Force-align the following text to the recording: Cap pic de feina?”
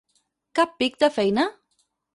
Cap 0.59 0.73
pic 0.83 0.97
de 1.05 1.13
feina?” 1.19 1.49